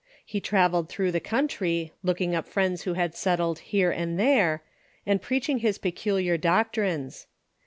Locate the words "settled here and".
3.13-4.19